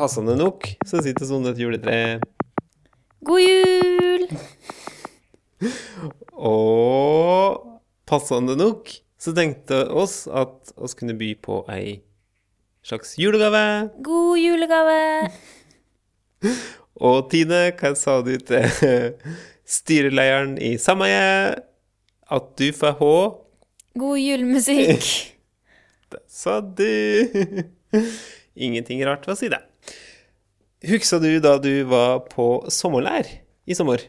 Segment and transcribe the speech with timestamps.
[0.00, 1.96] Passende nok så sitter sånn et juletre.
[3.28, 4.22] God jul!
[6.40, 7.66] Og
[8.08, 8.88] passende nok
[9.20, 11.98] så tenkte oss at oss kunne by på ei
[12.80, 13.90] slags julegave.
[14.00, 15.28] God julegave!
[16.96, 19.12] Og Tine, hva sa du til
[19.68, 21.60] styrelederen i sameiet?
[22.32, 23.10] At du får H
[24.00, 25.10] God julemusikk.
[26.16, 26.88] Det sa du.
[28.56, 29.60] Ingenting rart ved å si det.
[30.88, 33.28] Husker du da du var på sommerlær
[33.68, 34.00] i sommer?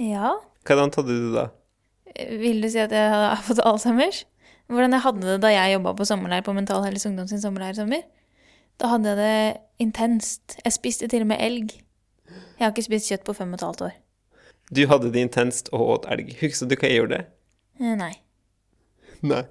[0.00, 0.32] Ja.
[0.64, 1.48] Hvordan hadde du det da?
[2.40, 4.24] Vil du si at jeg har fått Alzheimers?
[4.70, 7.74] Hvordan jeg hadde det da jeg jobba på sommerleir på Mental Helse Ungdom sin sommerleir
[7.74, 8.04] i sommer?
[8.80, 10.56] Da hadde jeg det intenst.
[10.64, 11.74] Jeg spiste til og med elg.
[12.30, 13.94] Jeg har ikke spist kjøtt på fem og et halvt år.
[14.70, 16.30] Du hadde det intenst og åt elg.
[16.40, 17.20] Husker du hva jeg gjorde?
[17.80, 18.12] Eh, Nei.
[19.26, 19.42] Nei.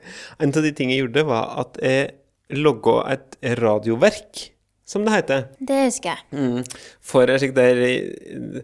[0.41, 4.47] En av de tingene jeg gjorde, var at jeg logga et radioverk,
[4.89, 6.25] som det heter, Det husker jeg.
[6.33, 6.63] mm.
[7.11, 7.81] for et slikt der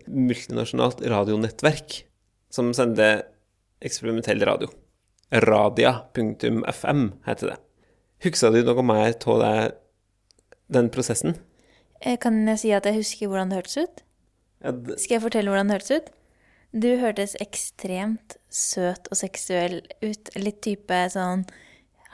[0.09, 2.00] multinasjonalt radionettverk
[2.54, 3.23] som sender
[3.86, 4.72] eksperimentell radio.
[5.36, 7.58] Radia.fm heter det.
[8.26, 9.72] Husker du noe mer av
[10.72, 11.36] den prosessen?
[12.02, 14.02] Eh, Kan jeg si at jeg husker hvordan det hørtes ut?
[14.98, 16.10] Skal jeg fortelle hvordan det hørtes ut?
[16.76, 20.32] Du hørtes ekstremt søt og seksuell ut.
[20.36, 21.45] Litt type sånn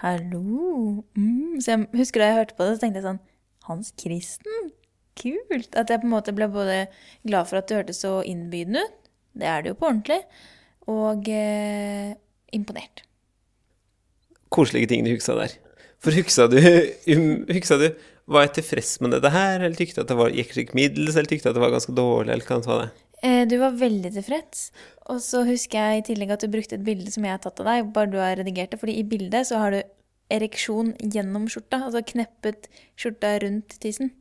[0.01, 1.03] Hallo.
[1.15, 1.59] Mm.
[1.61, 3.21] Så jeg husker da jeg hørte på det, så tenkte jeg sånn
[3.67, 4.71] Hans Kristen?
[5.19, 5.75] Kult.
[5.77, 6.85] At jeg på en måte ble både
[7.27, 8.97] glad for at det hørtes så innbydende ut,
[9.37, 10.19] det er det jo på ordentlig,
[10.91, 12.13] og eh,
[12.57, 13.03] imponert.
[14.51, 15.53] koselige ting du huksa der.
[16.01, 16.57] For huksa du,
[17.53, 17.91] huksa du
[18.31, 21.27] Var jeg tilfreds med dette her, eller tykte at det var, gikk slik middels, eller
[21.27, 22.91] tykte at det var ganske dårlig, eller hva var det?
[23.27, 24.71] Eh, Du var veldig tilfreds.
[25.11, 27.59] Og så husker jeg i tillegg at du brukte et bilde som jeg har tatt
[27.59, 28.79] av deg, bare du har redigert det.
[28.79, 29.81] Fordi i bildet så har du
[30.31, 32.69] ereksjon gjennom skjorta, altså kneppet
[32.99, 34.13] skjorta rundt tissen.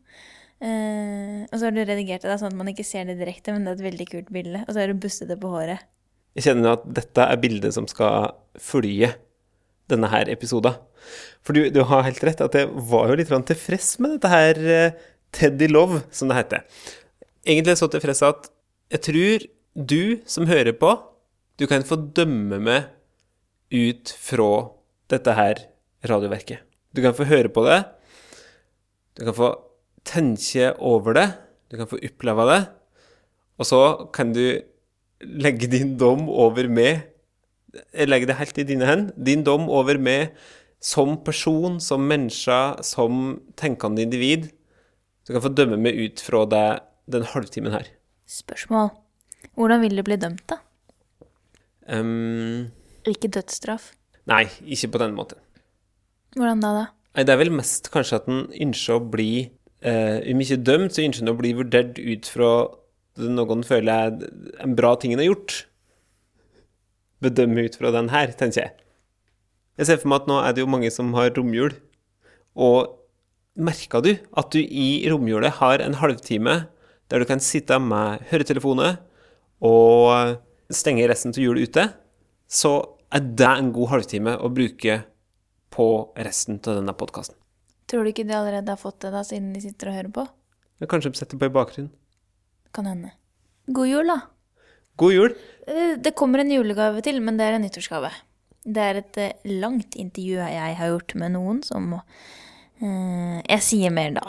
[0.60, 3.54] Eh, og så har du redigert det da, sånn at man ikke ser det direkte,
[3.54, 4.62] men det er et veldig kult bilde.
[4.66, 5.87] Og så har du bustet det på håret.
[6.37, 9.15] Jeg kjenner jo at dette er bildet som skal følge
[9.91, 10.76] denne her episoden.
[11.43, 14.60] For du, du har helt rett, at jeg var jo litt tilfreds med dette her
[14.76, 14.99] eh,
[15.34, 16.66] Teddy Love, som det heter.
[17.47, 18.50] Egentlig så tilfreds at
[18.91, 20.93] jeg tror du som hører på,
[21.60, 22.91] du kan få dømme meg
[23.70, 24.50] ut fra
[25.12, 25.65] dette her
[26.06, 26.62] radioverket.
[26.94, 27.81] Du kan få høre på det,
[29.19, 29.50] du kan få
[30.06, 31.27] tenke over det,
[31.71, 32.61] du kan få oppleve det,
[33.61, 33.81] og så
[34.15, 34.62] kan du
[35.21, 37.06] legge din dom over meg
[37.94, 39.12] Jeg legger det helt i dine hender.
[39.15, 40.33] Din dom over meg
[40.83, 44.49] som person, som menneske, som tenkende individ.
[45.22, 46.65] Du kan få dømme meg ut fra det,
[47.06, 47.87] den halvtimen her.
[48.27, 48.91] Spørsmål.
[49.55, 50.59] Hvordan vil du bli dømt, da?
[51.87, 52.72] Um,
[53.06, 53.93] Ikke dødsstraff.
[54.27, 55.38] nei, ikke på den måten.
[56.36, 56.84] Hvordan da, da?
[57.16, 59.32] Nei, det er vel mest kanskje at en ønsker å bli
[59.82, 62.52] eh, ikke dømt, så ønsker en å bli vurdert ut fra
[63.20, 65.56] noen føler er en bra ting en har gjort.
[67.20, 68.76] Bedømme ut fra den her, tenker jeg.
[69.80, 71.74] Jeg ser for meg at nå er det jo mange som har romjul.
[72.60, 72.94] Og
[73.60, 76.62] merka du at du i romjulet har en halvtime
[77.10, 79.00] der du kan sitte med høretelefoner
[79.66, 80.38] og
[80.70, 81.88] stenge resten av julet ute,
[82.46, 82.76] så
[83.10, 85.00] er det en god halvtime å bruke
[85.80, 85.88] på
[86.28, 87.36] resten av denne podkasten.
[87.91, 90.26] Tror du ikke de allerede har fått det, da, siden de sitter og hører på?
[90.91, 91.91] Kanskje de setter på i bakgrunnen.
[92.76, 93.14] Kan hende.
[93.72, 94.19] God jul, da.
[95.00, 95.34] God jul!
[95.66, 98.10] Eh, Det kommer en julegave til, men det er en nyttårsgave.
[98.64, 103.94] Det er et eh, langt intervju jeg har gjort med noen som eh, Jeg sier
[103.96, 104.26] mer da.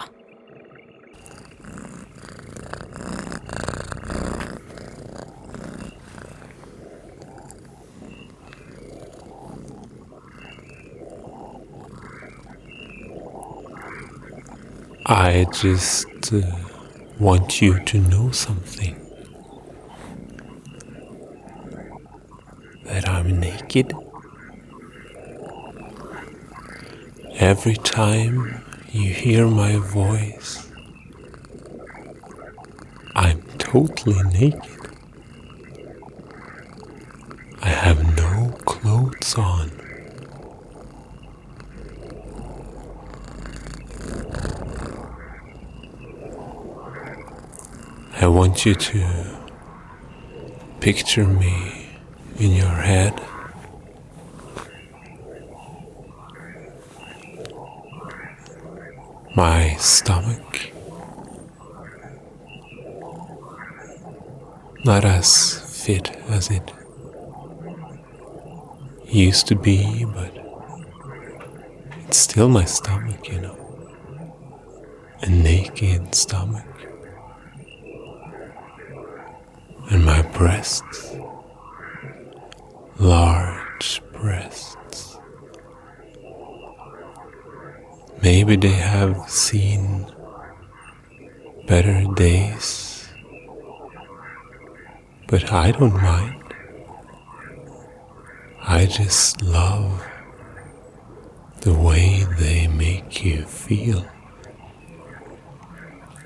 [15.13, 16.41] I just uh,
[17.19, 18.95] want you to know something.
[22.85, 23.91] That I'm naked.
[27.33, 30.71] Every time you hear my voice,
[33.13, 34.95] I'm totally naked.
[37.61, 39.80] I have no clothes on.
[48.21, 49.37] I want you to
[50.79, 51.87] picture me
[52.37, 53.19] in your head.
[59.35, 60.71] My stomach.
[64.85, 66.71] Not as fit as it
[69.07, 70.31] used to be, but
[72.07, 73.57] it's still my stomach, you know.
[75.23, 76.65] A naked stomach.
[79.91, 81.15] And my breasts.
[82.97, 85.19] Large breasts.
[88.23, 90.07] Maybe they have seen
[91.67, 93.07] better days,
[95.27, 96.55] but I don't mind.
[98.63, 100.03] I just love
[101.61, 104.03] the way they make you feel.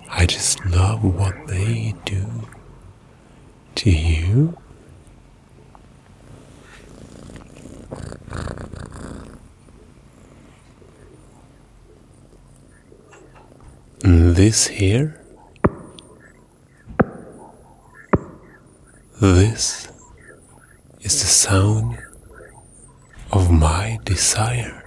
[0.10, 2.26] I just love what they do
[3.76, 4.58] to you.
[14.02, 15.20] This here,
[19.20, 19.88] this
[21.02, 21.98] is the sound
[23.32, 24.85] of my desire.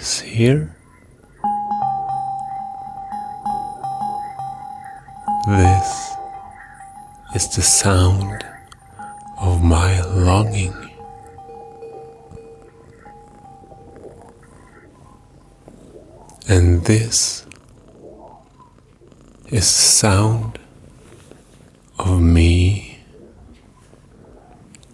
[0.00, 0.74] This here,
[5.46, 6.16] this
[7.34, 8.42] is the sound
[9.38, 10.72] of my longing.
[16.48, 17.44] And this
[19.48, 20.58] is the sound
[21.98, 23.00] of me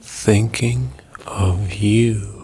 [0.00, 0.90] thinking
[1.28, 2.35] of you.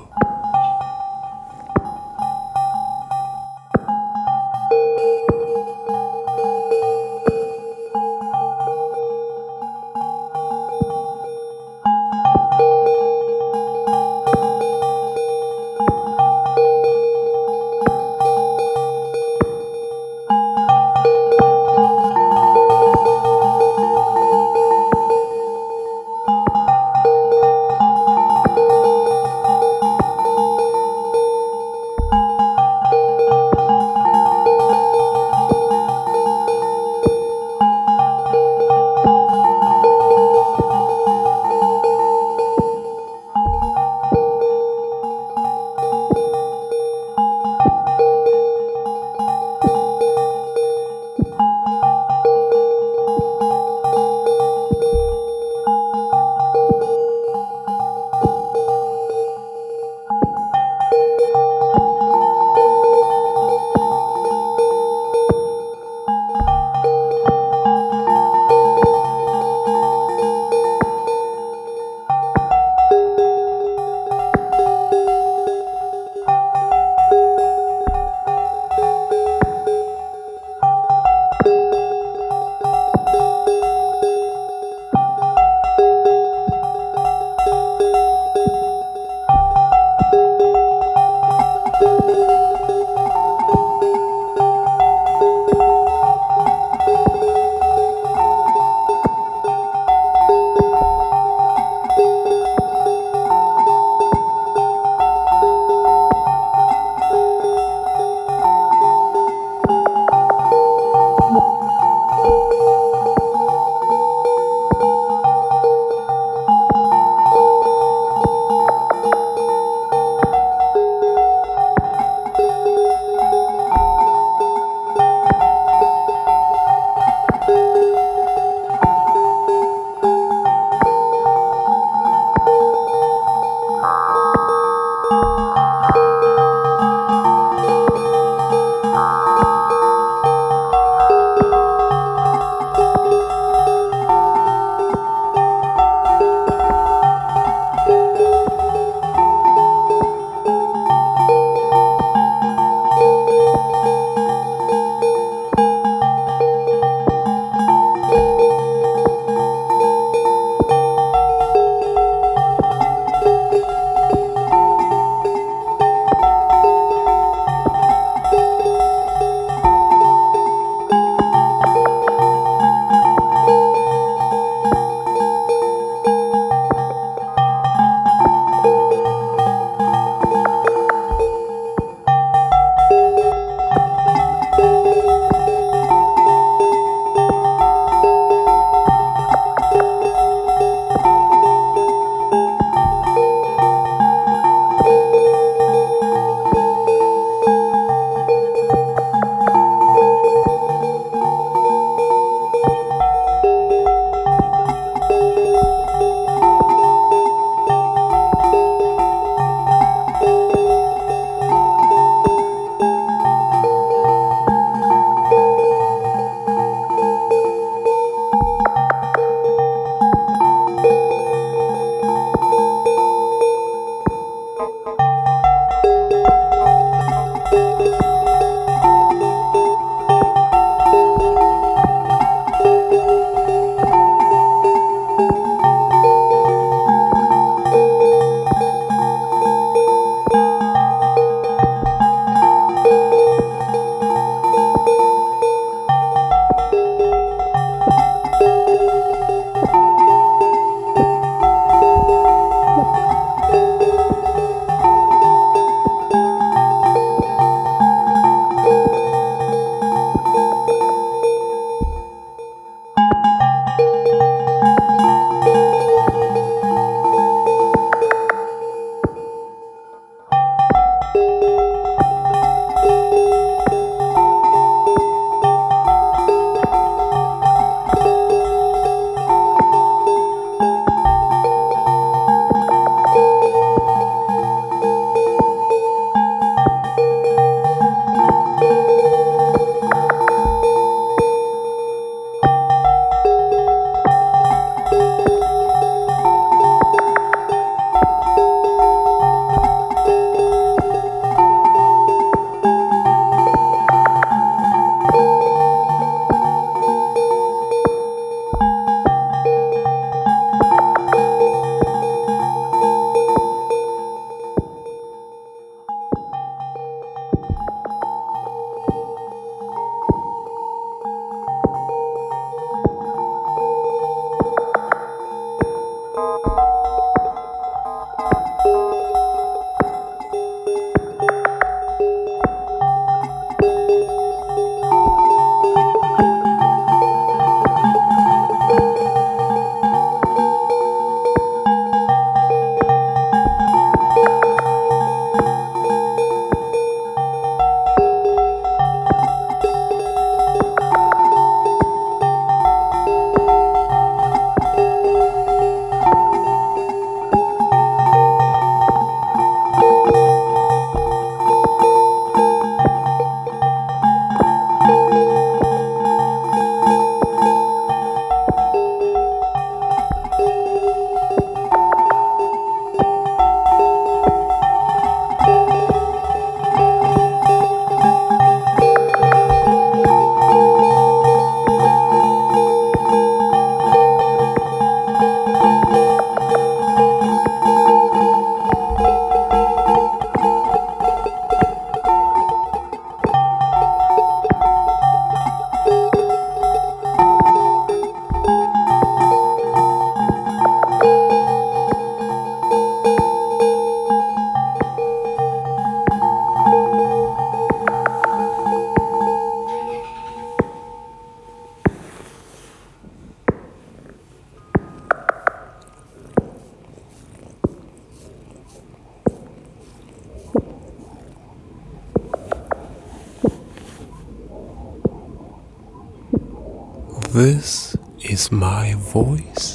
[427.32, 429.74] This is my voice.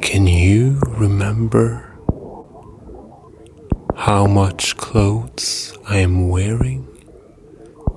[0.00, 1.96] Can you remember
[3.94, 6.88] how much clothes I am wearing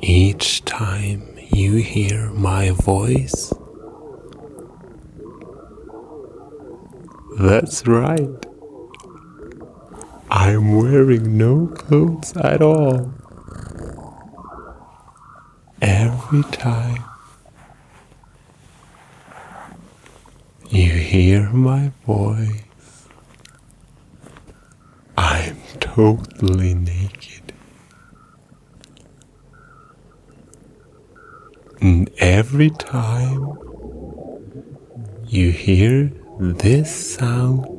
[0.02, 3.52] each time you hear my voice?
[7.40, 8.46] That's right.
[10.30, 13.25] I'm wearing no clothes at all.
[16.26, 17.04] Every time
[20.72, 23.08] you hear my voice,
[25.16, 27.54] I'm totally naked.
[31.80, 33.58] And every time
[35.28, 37.70] you hear this sound,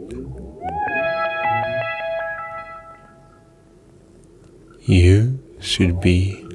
[4.82, 6.45] you should be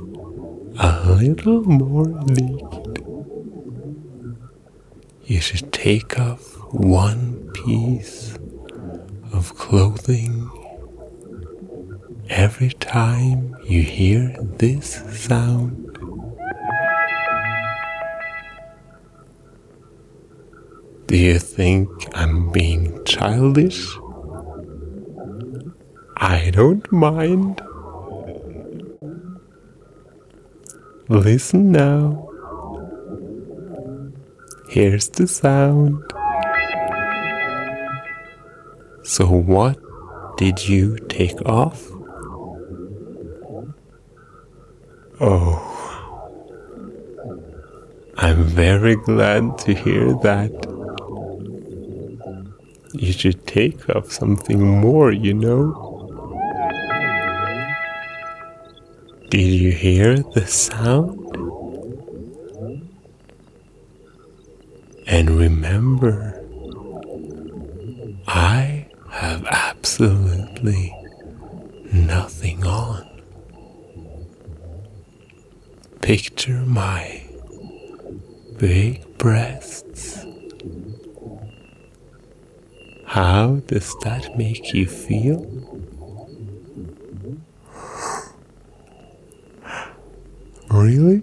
[0.79, 3.03] a little more naked.
[5.23, 8.37] You should take off one piece
[9.33, 10.49] of clothing
[12.29, 15.87] every time you hear this sound.
[21.07, 23.85] Do you think I'm being childish?
[26.17, 27.61] I don't mind.
[31.11, 32.29] Listen now.
[34.69, 36.01] Here's the sound.
[39.03, 39.77] So, what
[40.37, 41.85] did you take off?
[45.19, 45.59] Oh,
[48.15, 50.53] I'm very glad to hear that.
[52.93, 55.90] You should take off something more, you know.
[59.31, 61.17] Did you hear the sound?
[65.07, 66.43] And remember,
[68.27, 70.93] I have absolutely
[71.93, 73.07] nothing on.
[76.01, 77.23] Picture my
[78.57, 80.25] big breasts.
[83.05, 86.00] How does that make you feel?
[90.81, 91.21] Really?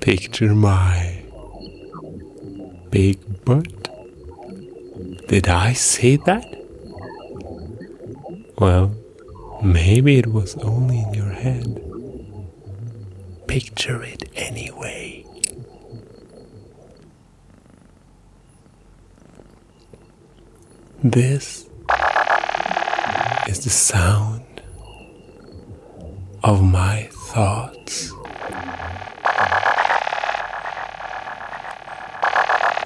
[0.00, 1.22] Picture my
[2.90, 3.88] big butt.
[5.28, 6.44] Did I say that?
[8.58, 8.96] Well,
[9.62, 11.80] maybe it was only in your head.
[13.46, 15.24] Picture it anyway.
[21.04, 21.68] This
[23.46, 24.33] is the sound
[26.44, 28.12] of my thoughts.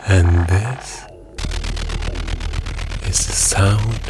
[0.06, 1.04] And this
[3.08, 4.00] is the sound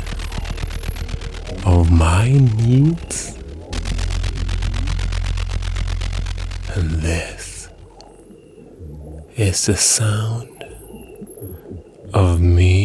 [1.65, 3.39] of my needs.
[6.75, 7.71] And this
[9.35, 10.63] is the sound
[12.13, 12.78] of me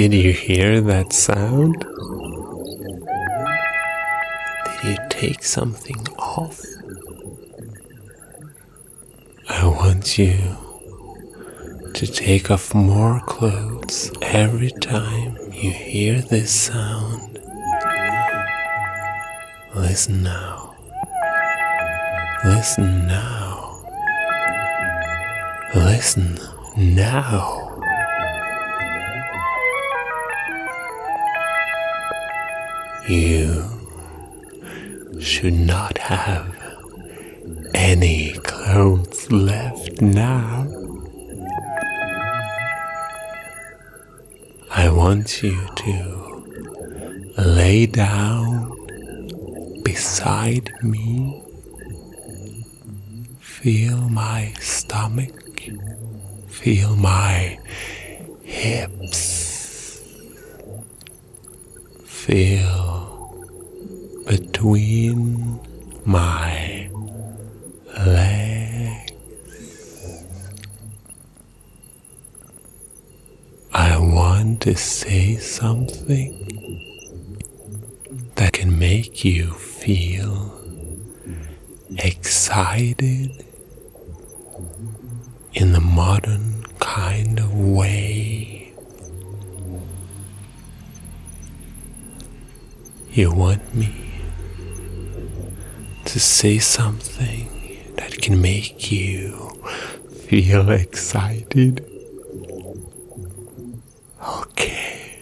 [0.00, 1.78] Did you hear that sound?
[4.64, 6.58] Did you take something off?
[9.50, 10.56] I want you
[11.92, 17.38] to take off more clothes every time you hear this sound.
[19.74, 20.76] Listen now.
[22.46, 23.84] Listen now.
[25.74, 26.38] Listen
[26.74, 27.59] now.
[33.08, 33.64] You
[35.20, 36.54] should not have
[37.74, 40.66] any clothes left now.
[44.70, 48.76] I want you to lay down
[49.82, 51.42] beside me.
[53.40, 55.62] Feel my stomach.
[56.48, 57.58] Feel my
[58.44, 60.02] hips.
[62.04, 62.89] Feel
[64.30, 65.58] between
[66.04, 66.88] my
[67.98, 69.12] legs.
[73.72, 76.30] I want to say something
[78.36, 80.62] that can make you feel
[81.98, 83.44] excited
[85.54, 88.72] in the modern kind of way.
[93.10, 93.99] You want me
[96.10, 97.48] to say something
[97.94, 99.48] that can make you
[100.26, 101.88] feel excited.
[104.20, 105.18] Okay.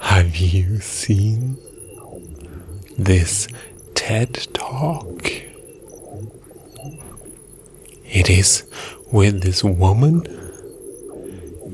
[0.00, 1.56] Have you seen
[2.98, 3.46] this
[3.94, 5.24] TED Talk?
[8.04, 8.64] It is
[9.12, 10.26] with this woman,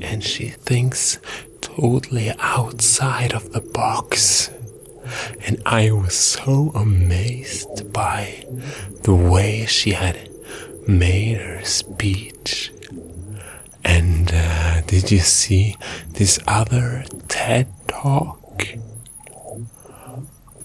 [0.03, 1.17] and she thinks
[1.61, 4.51] totally outside of the box.
[5.45, 8.43] And I was so amazed by
[9.03, 10.29] the way she had
[10.87, 12.71] made her speech.
[13.83, 15.75] And uh, did you see
[16.09, 18.39] this other TED Talk?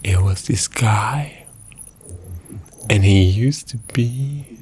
[0.03, 1.45] It was this guy,
[2.89, 4.59] and he used to be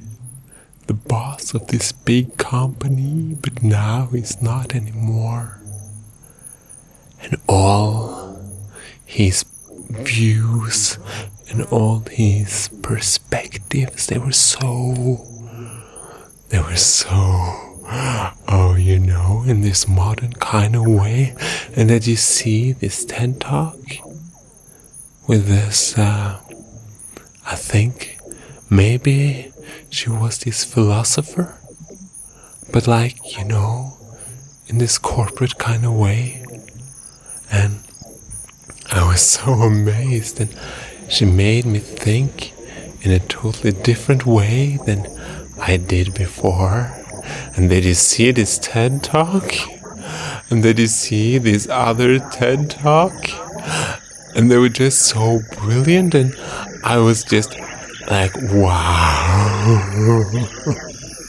[0.86, 5.60] the boss of this big company, but now he's not anymore.
[7.22, 8.40] And all
[9.04, 9.44] his
[9.98, 10.98] views
[11.48, 15.26] and all his perspectives, they were so,
[16.48, 17.08] they were so,
[18.48, 21.34] oh, you know, in this modern kind of way.
[21.76, 23.78] And that you see this TED Talk
[25.26, 26.40] with this, uh,
[27.46, 28.18] I think
[28.70, 29.52] maybe
[29.90, 31.58] she was this philosopher,
[32.72, 33.92] but like, you know,
[34.66, 36.42] in this corporate kind of way.
[37.52, 37.83] And
[39.14, 40.50] was so amazed, and
[41.08, 42.52] she made me think
[43.02, 45.06] in a totally different way than
[45.60, 46.92] I did before.
[47.54, 49.52] And did you see this TED Talk?
[50.50, 53.14] And did you see this other TED Talk?
[54.34, 56.34] And they were just so brilliant, and
[56.82, 57.54] I was just
[58.10, 60.24] like, wow.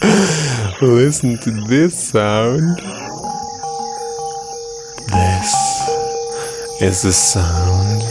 [0.82, 2.82] Listen to this sound.
[6.82, 8.04] Is the sound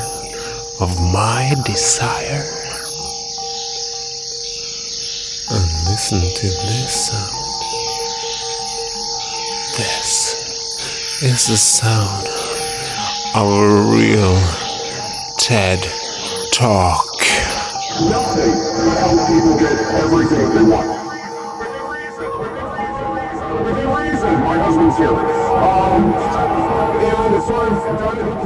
[0.81, 2.45] of my desire.
[5.51, 7.35] And listen to this sound.
[9.77, 12.27] This is the sound
[13.35, 14.41] of a real
[15.37, 15.87] TED
[16.51, 17.05] Talk.
[18.09, 21.04] Nothing will help people get everything they want.
[24.97, 25.09] Here.
[25.09, 28.37] Um, and far as done in the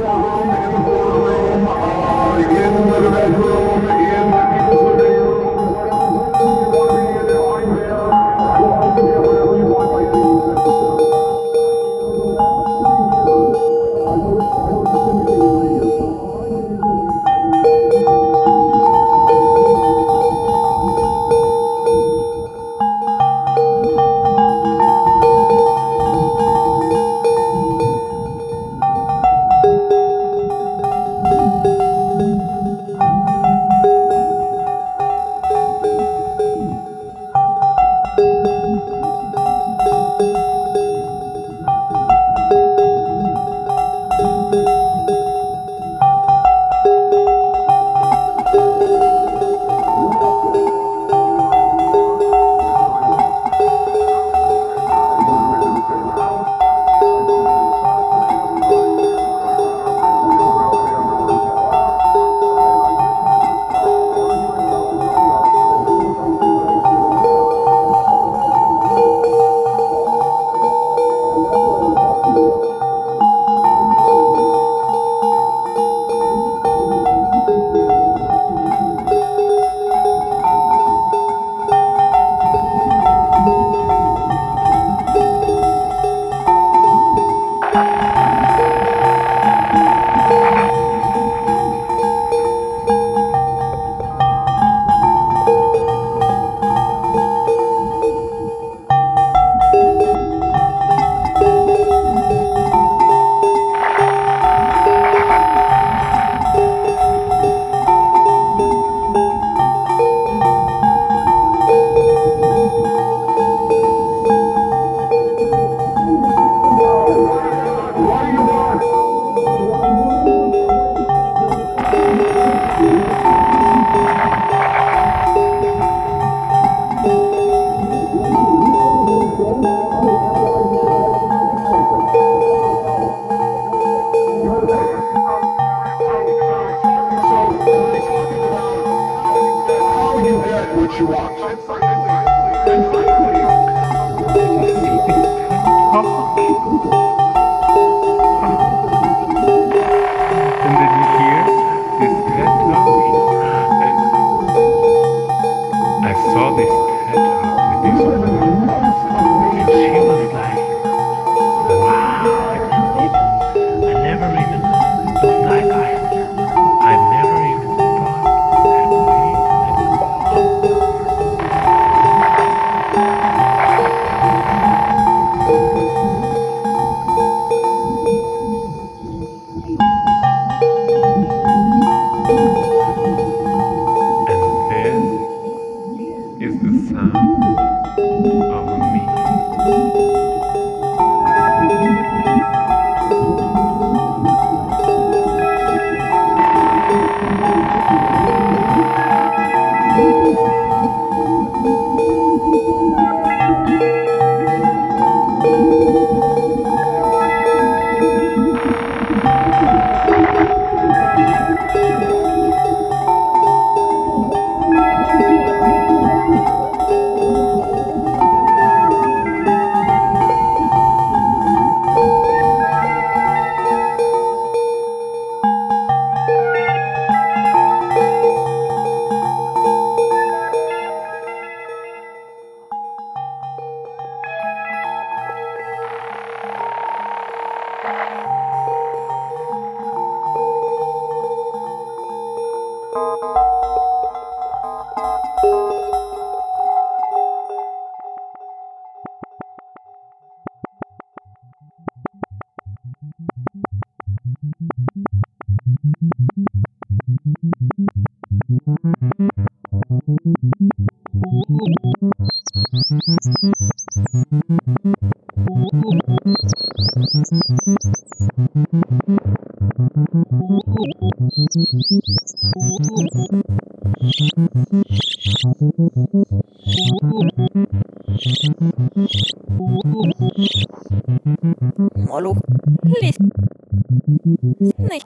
[0.65, 3.58] in the boardroom, uh, in the bedroom,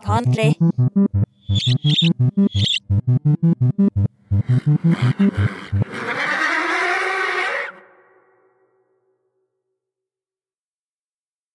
[0.04, 0.58] country.